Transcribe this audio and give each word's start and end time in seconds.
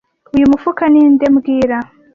Uyu 0.35 0.49
mufuka 0.51 0.83
ni 0.91 1.03
nde 1.13 1.27
mbwira 1.33 1.77